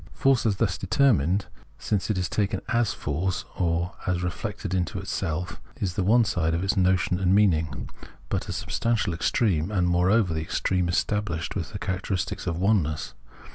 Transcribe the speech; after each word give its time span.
.^^ 0.15 0.17
Force, 0.17 0.47
as 0.47 0.55
thus 0.55 0.79
determined, 0.79 1.45
since 1.77 2.09
it 2.09 2.17
is 2.17 2.27
taken 2.27 2.59
as 2.69 2.91
force, 2.91 3.45
or 3.55 3.93
as 4.07 4.23
reflected 4.23 4.73
into 4.73 4.97
itself, 4.97 5.61
is 5.79 5.93
the 5.93 6.01
one 6.01 6.25
side 6.25 6.55
of 6.55 6.63
its 6.63 6.75
notion 6.75 7.19
and 7.19 7.35
meaning: 7.35 7.87
but 8.27 8.49
a 8.49 8.51
substantiated 8.51 9.13
extreme, 9.13 9.65
Understanding 9.69 9.91
131 9.93 10.09
and, 10.09 10.09
moreover, 10.17 10.33
the 10.33 10.41
extreme 10.41 10.89
established 10.89 11.55
with 11.55 11.71
the 11.71 11.77
char 11.77 11.99
acteristic 11.99 12.47
of 12.47 12.57
oneness. 12.57 13.13